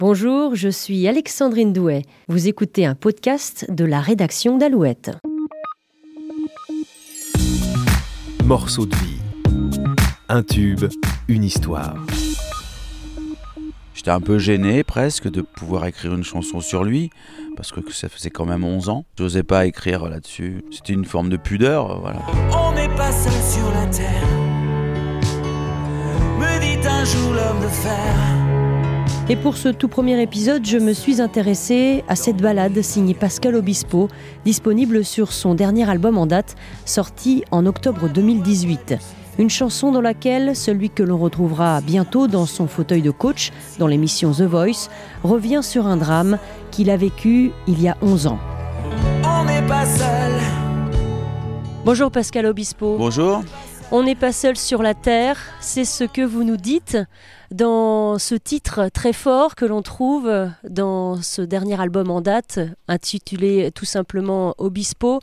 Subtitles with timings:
[0.00, 2.06] Bonjour, je suis Alexandrine Douet.
[2.26, 5.10] Vous écoutez un podcast de la rédaction d'Alouette.
[8.42, 9.20] Morceau de vie.
[10.30, 10.86] Un tube,
[11.28, 11.96] une histoire.
[13.92, 17.10] J'étais un peu gêné presque de pouvoir écrire une chanson sur lui,
[17.54, 19.04] parce que ça faisait quand même 11 ans.
[19.18, 20.64] Je n'osais pas écrire là-dessus.
[20.70, 22.20] C'était une forme de pudeur, voilà.
[22.58, 24.28] On n'est pas seul sur la terre.
[26.38, 28.59] Me dit un jour l'homme de fer.
[29.30, 33.54] Et pour ce tout premier épisode, je me suis intéressée à cette balade signée Pascal
[33.54, 34.08] Obispo,
[34.44, 38.96] disponible sur son dernier album en date, sorti en octobre 2018.
[39.38, 43.86] Une chanson dans laquelle celui que l'on retrouvera bientôt dans son fauteuil de coach dans
[43.86, 44.88] l'émission The Voice
[45.22, 46.36] revient sur un drame
[46.72, 48.40] qu'il a vécu il y a 11 ans.
[49.22, 50.32] On n'est pas seul.
[51.84, 52.96] Bonjour Pascal Obispo.
[52.98, 53.44] Bonjour.
[53.92, 56.96] On n'est pas seul sur la terre, c'est ce que vous nous dites
[57.50, 60.30] dans ce titre très fort que l'on trouve
[60.68, 65.20] dans ce dernier album en date, intitulé tout simplement Obispo.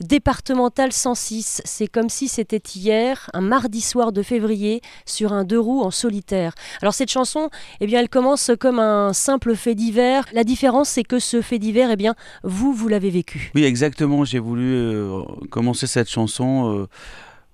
[0.00, 5.60] Départemental 106, c'est comme si c'était hier, un mardi soir de février, sur un deux
[5.60, 6.54] roues en solitaire.
[6.80, 10.24] Alors cette chanson, eh bien, elle commence comme un simple fait divers.
[10.32, 13.52] La différence, c'est que ce fait divers, eh bien, vous, vous l'avez vécu.
[13.54, 14.24] Oui, exactement.
[14.24, 16.78] J'ai voulu euh, commencer cette chanson.
[16.78, 16.86] euh,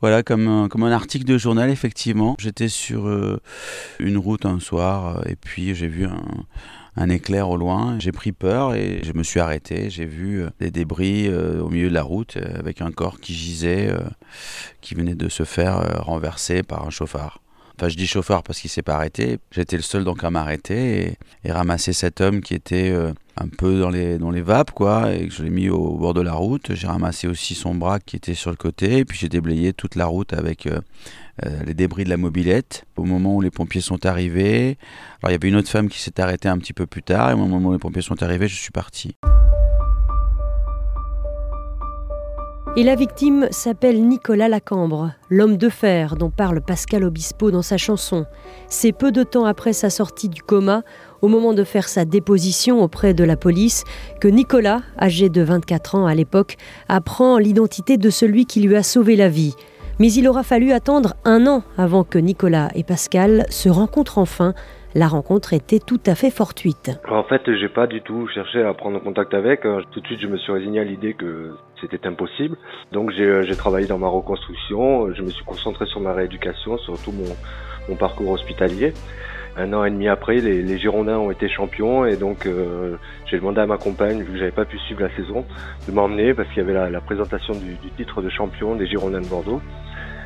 [0.01, 2.37] voilà, comme un, article de journal, effectivement.
[2.39, 3.41] J'étais sur euh,
[3.99, 6.07] une route un soir euh, et puis j'ai vu
[6.97, 7.99] un, éclair au loin.
[7.99, 9.89] J'ai pris peur et je me suis arrêté.
[9.89, 13.91] J'ai vu euh, des débris au milieu de la route avec un corps qui gisait,
[14.81, 17.41] qui venait de se faire renverser par un chauffard.
[17.79, 19.39] Enfin, je dis chauffeur parce qu'il s'est pas arrêté.
[19.51, 23.79] J'étais le seul donc à m'arrêter et, ramasser cet homme qui était euh, un peu
[23.79, 26.75] dans les, dans les vapes, quoi, et je l'ai mis au bord de la route.
[26.75, 29.95] J'ai ramassé aussi son bras qui était sur le côté, et puis j'ai déblayé toute
[29.95, 30.81] la route avec euh,
[31.45, 32.87] euh, les débris de la mobilette.
[32.97, 34.79] Au moment où les pompiers sont arrivés,
[35.23, 37.31] alors il y avait une autre femme qui s'est arrêtée un petit peu plus tard,
[37.31, 39.17] et au moment où les pompiers sont arrivés, je suis parti.
[42.79, 47.79] Et la victime s'appelle Nicolas Lacambre, l'homme de fer dont parle Pascal Obispo dans sa
[47.79, 48.27] chanson.
[48.69, 50.83] C'est peu de temps après sa sortie du coma,
[51.23, 53.85] au moment de faire sa déposition auprès de la police,
[54.21, 58.83] que Nicolas, âgé de 24 ans à l'époque, apprend l'identité de celui qui lui a
[58.83, 59.55] sauvé la vie.
[59.99, 64.53] Mais il aura fallu attendre un an avant que Nicolas et Pascal se rencontrent enfin.
[64.97, 66.91] La rencontre était tout à fait fortuite.
[67.07, 69.67] En fait, j'ai pas du tout cherché à prendre contact avec.
[69.67, 71.51] Euh, Tout de suite, je me suis résigné à l'idée que
[71.83, 72.57] c'était impossible.
[72.93, 75.13] Donc, j'ai euh, j'ai travaillé dans ma reconstruction.
[75.13, 78.95] Je me suis concentré sur ma rééducation, sur tout mon, parcours hospitalier.
[79.59, 82.97] Un an et demi après, les, Girondins ont été champions et donc euh,
[83.27, 85.45] j'ai demandé à ma compagne, vu que j'avais pas pu suivre la saison,
[85.87, 89.21] de m'emmener parce qu'il y avait la, la présentation du titre de champion des Girondins
[89.21, 89.61] de Bordeaux.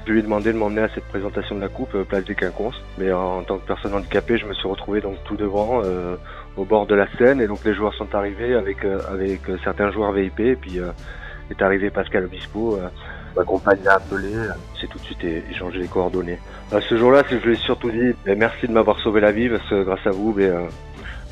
[0.07, 2.35] Je lui ai demandé de m'emmener à cette présentation de la coupe euh, place des
[2.35, 2.81] Quinconces.
[2.99, 6.17] Mais en, tant que personne handicapée, je me suis retrouvé donc tout devant, euh,
[6.57, 9.57] au bord de la scène, et donc les joueurs sont arrivés avec euh, avec euh,
[9.65, 10.91] certains joueurs VIP, et puis euh,
[11.51, 12.77] est arrivé Pascal Obispo.
[12.77, 12.89] euh,
[13.37, 14.33] ma compagne l'a appelé,
[14.81, 16.39] c'est tout de suite échangé les coordonnées.
[16.89, 19.69] Ce jour-là, je lui ai surtout dit eh, merci de m'avoir sauvé la vie, parce
[19.69, 20.69] que grâce à vous, ben,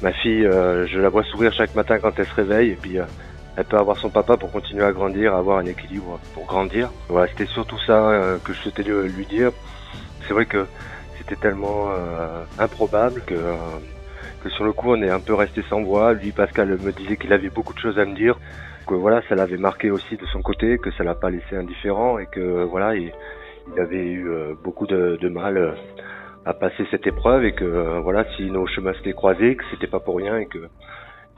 [0.01, 2.99] ma fille, je la vois sourire chaque matin quand elle se réveille, et puis
[3.59, 6.91] elle peut avoir son papa pour continuer à grandir, avoir un équilibre pour grandir.
[7.09, 9.51] Voilà, c'était surtout ça euh, que je souhaitais lui, dire.
[10.23, 10.65] C'est vrai que
[11.19, 13.57] c'était tellement euh, improbable que, euh,
[14.45, 16.13] que sur le coup on est un peu resté sans voix.
[16.13, 18.39] Lui, Pascal me disait qu'il avait beaucoup de choses à me dire.
[18.87, 22.21] Que voilà, ça l'avait marqué aussi de son côté, que ça l'a pas laissé indifférent
[22.21, 23.13] et que voilà, il,
[23.77, 24.31] avait eu
[24.63, 25.75] beaucoup de, mal
[26.47, 30.01] à passer cette épreuve et que voilà, si nos chemins s'étaient croisés, que c'était pas
[30.01, 30.69] pour rien et que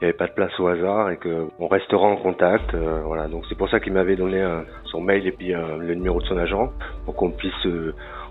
[0.01, 2.73] il n'y avait pas de place au hasard et que on restera en contact.
[2.73, 5.77] euh, voilà, donc c'est pour ça qu'il m'avait donné euh, son mail et puis euh,
[5.77, 6.71] le numéro de son agent
[7.05, 7.53] pour qu'on puisse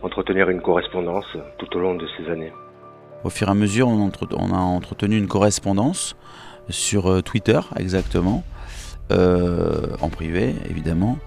[0.03, 1.27] entretenir une correspondance
[1.59, 2.53] tout au long de ces années.
[3.23, 6.17] Au fur et à mesure, on, a entretenu une correspondance
[6.71, 8.43] sur Twitter, exactement,
[9.11, 11.19] en privé, évidemment.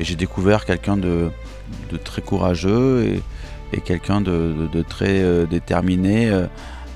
[0.00, 1.30] Et j'ai découvert quelqu'un de,
[2.02, 3.20] très courageux
[3.72, 6.32] et, quelqu'un de, très déterminé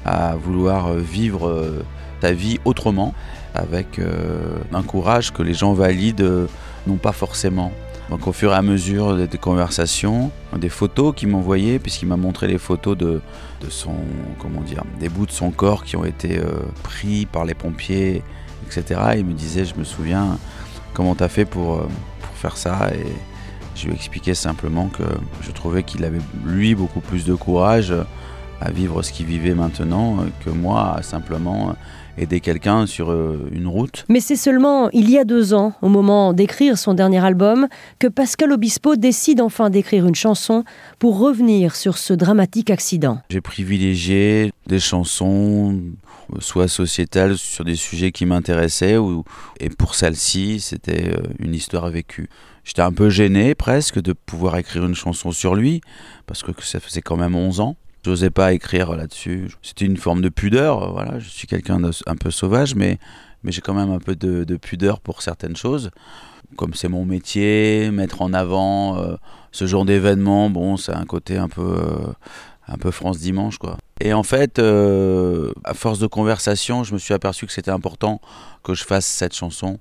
[0.07, 1.85] à vouloir vivre
[2.21, 3.15] sa vie autrement,
[3.55, 6.47] avec euh, un courage que les gens valident euh,
[6.87, 7.73] n'ont pas forcément.
[8.11, 12.47] Donc au fur et à mesure des, conversations, des photos qu'il m'envoyait, puisqu'il m'a montré
[12.47, 13.21] les photos de,
[13.61, 13.95] de son,
[14.39, 16.45] comment dire, des bouts de son corps qui ont été euh,
[16.85, 18.23] pris par les pompiers,
[18.67, 19.01] etc.
[19.17, 20.39] Il me disait, je me souviens,
[20.95, 23.07] comment t'as fait pour, pour faire ça Et
[23.75, 25.03] je lui expliquais simplement que
[25.43, 27.93] je trouvais qu'il avait, lui, beaucoup plus de courage
[28.61, 31.75] à vivre ce qu'il vivait maintenant que moi à simplement
[32.19, 33.13] aider quelqu'un sur
[33.53, 34.07] une route.
[34.09, 37.69] Mais c'est seulement il y a deux ans, au moment d'écrire son dernier album,
[37.99, 40.65] que Pascal Obispo décide enfin d'écrire une chanson
[40.99, 43.19] pour revenir sur ce dramatique accident.
[43.29, 45.79] J'ai privilégié des chansons
[46.41, 48.97] soit sociétales sur des sujets qui m'intéressaient,
[49.61, 52.31] et pour celle-ci, c'était une histoire vécue.
[52.65, 55.83] J'étais un peu gêné presque de pouvoir écrire une chanson sur lui,
[56.27, 57.77] parce que ça faisait quand même 11 ans.
[58.07, 59.51] Je n'osais pas écrire là-dessus.
[59.63, 60.93] C'était une forme de pudeur.
[60.93, 63.01] Voilà, je suis quelqu'un d'un peu sauvage, mais,
[63.43, 65.91] mais j'ai quand même un peu de, pudeur pour certaines choses.
[66.55, 69.17] Comme c'est mon métier, mettre en avant euh,
[69.51, 72.13] ce genre d'événement, bon, c'est un côté un peu, euh,
[72.69, 73.77] un peu France Dimanche, quoi.
[74.01, 78.21] Et en fait, euh, à force de conversation, je me suis aperçu que c'était important
[78.63, 79.81] que je fasse cette chanson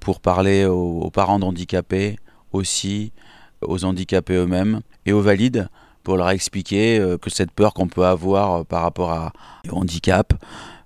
[0.00, 2.16] pour parler aux, parents d'handicapés
[2.50, 3.12] aussi,
[3.60, 5.68] aux handicapés eux-mêmes et aux valides
[6.02, 9.32] pour leur expliquer euh, que cette peur qu'on peut avoir euh, par rapport à,
[9.70, 10.32] au handicap,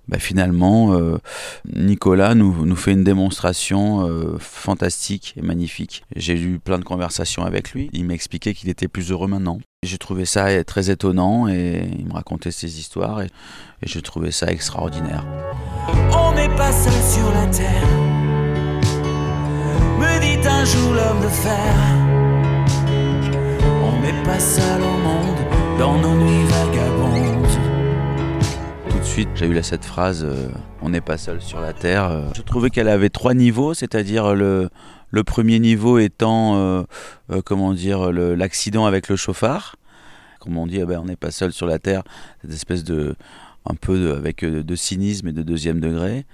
[0.07, 1.17] bah, finalement, euh,
[1.73, 6.03] Nicolas nous, fait une démonstration fantastique et magnifique.
[6.15, 7.89] J'ai eu plein de conversations avec lui.
[7.93, 9.59] Il m'expliquait qu'il était plus heureux maintenant.
[9.81, 13.27] J'ai trouvé ça très étonnant et il me racontait ses histoires et,
[13.81, 15.25] et je trouvais ça extraordinaire.
[16.11, 18.13] On n'est pas seul sur la terre
[20.03, 22.22] me dit un jour l'homme de fer.
[24.03, 27.47] N'est pas seul au monde dans nos nuits vagabondes.
[28.89, 30.49] Tout de suite, j'ai eu cette phrase euh,
[30.81, 32.11] On n'est pas seul sur la terre.
[32.11, 32.23] Euh.
[32.35, 34.69] Je trouvais qu'elle avait trois niveaux, c'est-à-dire le,
[35.25, 36.83] premier niveau étant, euh,
[37.45, 39.77] comment dire, l'accident avec le chauffard.
[40.41, 42.03] Comme on dit, eh ben, on n'est pas seul sur la terre,
[42.41, 43.15] cette espèce de
[43.65, 46.25] un peu avec de cynisme et de deuxième degré.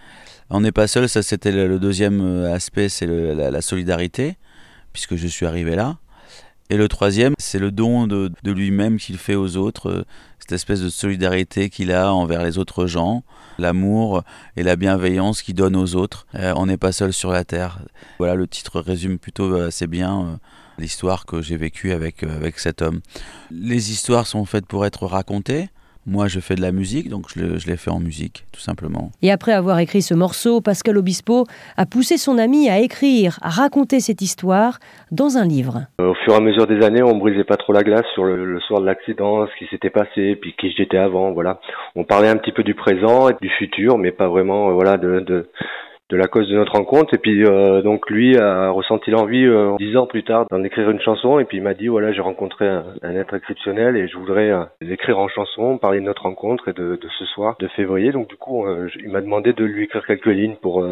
[0.50, 4.38] On n'est pas seul, ça c'était le deuxième aspect, c'est la, solidarité,
[4.92, 5.98] puisque je suis arrivé là.
[6.70, 10.06] Et le troisième, c'est le don de, lui-même qu'il fait aux autres, euh,
[10.40, 13.24] cette espèce de solidarité qu'il a envers les autres gens,
[13.58, 14.24] l'amour
[14.56, 16.28] et la bienveillance qu'il donne aux autres.
[16.36, 17.80] Euh, on n'est pas seul sur la terre.
[18.20, 20.40] Voilà, le titre résume plutôt assez bien
[20.78, 23.02] l'histoire que j'ai vécue avec, avec cet homme.
[23.52, 25.70] Les histoires sont faites pour être racontées.
[26.10, 29.12] Moi, je fais de la musique, donc je, l'ai fait en musique, tout simplement.
[29.22, 31.46] Et après avoir écrit ce morceau, Pascal Obispo
[31.78, 34.80] a poussé son ami à écrire, à raconter cette histoire
[35.12, 35.82] dans un livre.
[36.00, 38.60] Au fur et à mesure des années, on brisait pas trop la glace sur le,
[38.62, 41.60] soir de l'accident, ce qui s'était passé, puis qui j'étais avant, voilà.
[41.96, 44.98] On parlait un petit peu du présent et du futur, mais pas vraiment, euh, voilà,
[44.98, 45.48] de de
[46.16, 47.14] la cause de notre rencontre.
[47.14, 50.90] Et puis euh, donc lui a ressenti l'envie euh, dix ans plus tard d'en écrire
[50.90, 51.40] une chanson.
[51.40, 54.64] Et puis il m'a dit voilà j'ai rencontré un, être exceptionnel et je voudrais euh,
[54.82, 58.12] l'écrire en chanson, parler de notre rencontre et de, de ce soir de février.
[58.12, 58.66] Donc du coup
[58.98, 60.86] il m'a demandé de lui écrire quelques lignes pour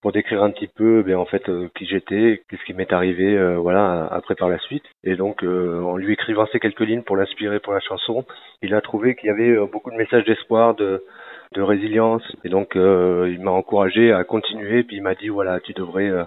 [0.00, 1.44] pour décrire un petit peu ben, en fait
[1.76, 4.84] qui j'étais, qu'est-ce qui m'est arrivé voilà après par la suite.
[5.04, 8.24] Et donc en lui écrivant ces quelques lignes pour l'inspirer pour la chanson,
[8.62, 11.04] il a trouvé qu'il y avait beaucoup de messages d'espoir de
[11.52, 12.22] de résilience.
[12.44, 14.82] Et donc, euh, il m'a encouragé à continuer.
[14.82, 16.24] Puis il m'a dit, voilà, tu devrais euh,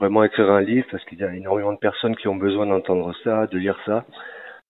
[0.00, 3.14] vraiment écrire un livre parce qu'il y a énormément de personnes qui ont besoin d'entendre
[3.24, 4.04] ça, de lire ça.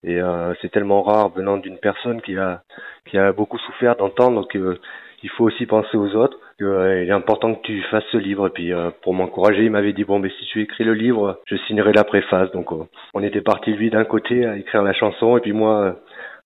[0.05, 2.63] Et euh, c'est tellement rare venant d'une personne qui a
[3.07, 4.81] qui a beaucoup souffert d'entendre que
[5.23, 6.37] il faut aussi penser aux autres.
[6.59, 8.49] qu'il est important que tu fasses ce livre.
[8.49, 8.73] Et puis
[9.03, 12.03] pour m'encourager, il m'avait dit bon, mais si tu écris le livre, je signerai la
[12.03, 12.51] préface.
[12.51, 12.73] Donc
[13.15, 15.97] on était parti lui d'un côté à écrire la chanson et puis moi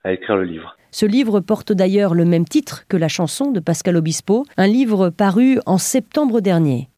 [0.05, 0.77] à écrire le livre.
[0.99, 5.11] Ce livre porte d'ailleurs le même titre que la chanson de Pascal Obispo, un livre
[5.11, 6.89] paru en septembre dernier.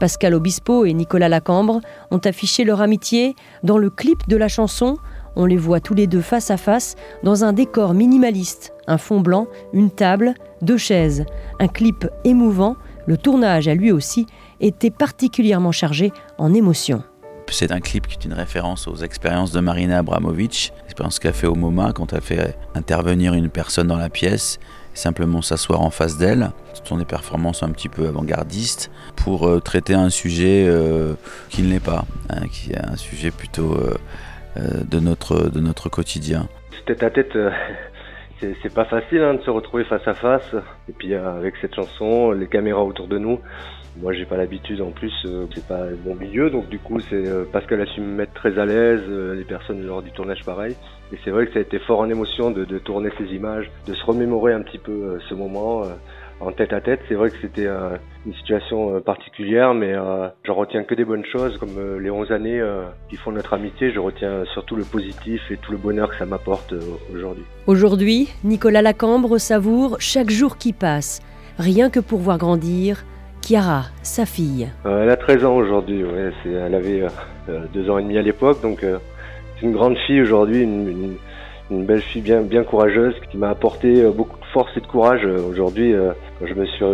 [0.00, 1.80] Pascal Obispo et Nicolas Lacambre
[2.10, 4.98] ont affiché leur amitié dans le clip de la chanson.
[5.34, 9.22] On les voit tous les deux face à face dans un décor minimaliste, un fond
[9.22, 11.24] blanc, une table, deux chaises,
[11.58, 12.76] un clip émouvant.
[13.06, 14.26] Le tournage a lui aussi
[14.60, 17.02] été particulièrement chargé en émotions.
[17.48, 21.46] C'est un clip qui est une référence aux expériences de Marina Abramovic, l'expérience qu'elle fait
[21.46, 24.58] au MoMA quand elle fait intervenir une personne dans la pièce,
[24.92, 26.50] simplement s'asseoir en face d'elle.
[26.72, 31.14] Ce sont des performances un petit peu avant-gardistes pour euh, traiter un sujet euh,
[31.48, 33.94] qui ne l'est pas, hein, qui est un sujet plutôt euh,
[34.84, 36.48] de, notre, de notre quotidien.
[36.86, 37.38] Tête à tête,
[38.40, 40.54] c'est pas facile hein, de se retrouver face à face.
[40.88, 43.38] Et puis avec cette chanson, les caméras autour de nous,
[43.96, 47.28] moi, j'ai pas l'habitude en plus, euh, c'est pas mon milieu, donc du coup, c'est
[47.28, 50.44] euh, Pascal a su me mettre très à l'aise, euh, les personnes lors du tournage
[50.44, 50.74] pareil.
[51.12, 53.70] Et c'est vrai que ça a été fort en émotion de, de tourner ces images,
[53.86, 55.82] de se remémorer un petit peu ce moment
[56.40, 57.00] en tête à tête.
[57.08, 59.94] C'est vrai que c'était une situation particulière, mais
[60.44, 62.60] j'en retiens que des bonnes choses, comme les 11 années
[63.10, 63.92] qui font notre amitié.
[63.92, 66.74] Je retiens surtout le positif et tout le bonheur que ça m'apporte
[67.14, 67.44] aujourd'hui.
[67.66, 71.20] Aujourd'hui, Nicolas Lacambre savoure chaque jour qui passe,
[71.58, 73.04] rien que pour voir grandir
[73.44, 74.70] Chiara, sa fille.
[74.86, 76.02] Euh, elle a 13 ans aujourd'hui,
[76.46, 77.02] elle avait
[77.50, 78.96] euh, deux ans et demi à l'époque, donc euh,
[79.54, 81.18] c'est une grande fille aujourd'hui, une,
[81.68, 85.26] belle fille bien, courageuse qui m'a apporté euh, beaucoup de force et de courage.
[85.26, 85.94] Aujourd'hui,
[86.38, 86.84] quand je me suis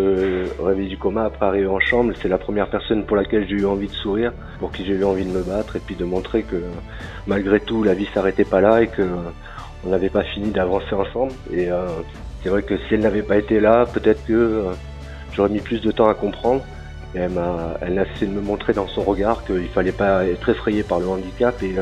[0.61, 3.67] réveillé du coma après arriver en chambre, c'est la première personne pour laquelle j'ai eu
[3.67, 6.43] envie de sourire, pour qui j'ai eu envie de me battre et puis de montrer
[6.43, 6.57] que
[7.29, 9.03] malgré tout, la vie s'arrêtait pas là et que
[9.87, 11.33] on n'avait pas fini d'avancer ensemble.
[11.53, 11.69] Et
[12.43, 14.65] c'est vrai que si elle n'avait pas été là, peut-être que
[15.33, 16.63] j'aurais mis plus de temps à comprendre.
[17.15, 20.25] Et elle m'a, elle a essayé de me montrer dans son regard qu'il fallait pas
[20.27, 21.75] être effrayé par le handicap et,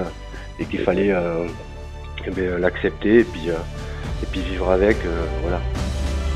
[0.58, 1.12] et qu'il fallait
[2.28, 3.54] eh ben, l'accepter et puis, euh,
[4.22, 4.96] et puis vivre avec.
[5.04, 5.60] Euh, voilà.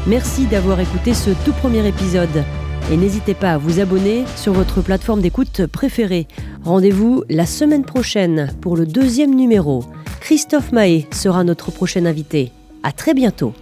[0.06, 2.44] Merci d'avoir écouté ce tout premier épisode.
[2.90, 6.26] Et n'hésitez pas à vous abonner sur votre plateforme d'écoute préférée.
[6.64, 9.84] Rendez-vous la semaine prochaine pour le deuxième numéro.
[10.20, 12.50] Christophe Mahé sera notre prochain invité.
[12.82, 13.54] À très bientôt.